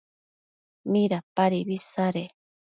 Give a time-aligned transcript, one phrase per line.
[0.91, 2.23] ¿midapadibi isade?